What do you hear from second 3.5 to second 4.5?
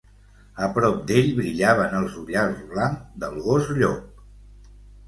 gos llop.